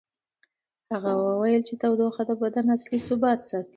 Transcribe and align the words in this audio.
هغه 0.91 1.11
وویل 1.15 1.61
چې 1.67 1.73
تودوخه 1.81 2.23
د 2.29 2.31
بدن 2.41 2.65
اصلي 2.75 2.99
ثبات 3.07 3.39
ساتي. 3.49 3.69